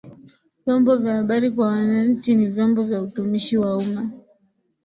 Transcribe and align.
Vyombo 0.63 0.91
vya 1.01 1.13
habari 1.17 1.49
kwa 1.53 1.67
Wananchi 1.67 2.35
ni 2.35 2.45
Vyombo 2.47 2.83
vya 2.83 3.01
utumishi 3.01 3.57
wa 3.57 3.77
umma 3.77 4.09